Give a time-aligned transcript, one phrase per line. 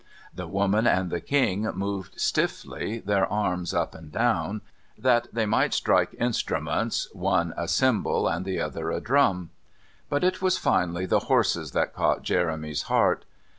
[0.33, 4.61] The woman and the king moved stiffly their arms up and down,
[4.97, 9.51] that they might strike instruments, one a cymbal and the other a drum.
[10.09, 13.25] But it was finally the horses that caught Jeremy's heart.